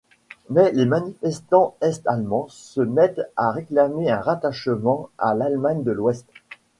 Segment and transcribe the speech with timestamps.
[0.49, 6.25] Mais les manifestants est-allemands se mettent à réclamer un rattachement à l'Allemagne de l'Ouest.